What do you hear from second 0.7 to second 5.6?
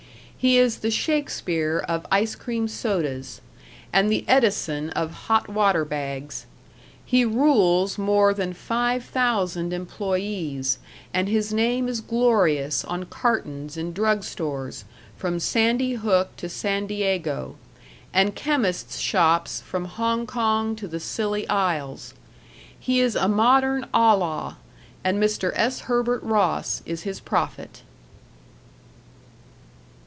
the Shakespeare of ice cream sodas, and the Edison of hot